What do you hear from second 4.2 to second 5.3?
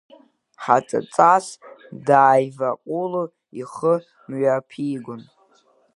мҩаԥигон.